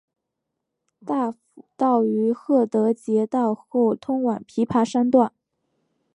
[1.05, 1.37] 大埔
[1.77, 5.31] 道于郝德杰道后通往琵琶山段。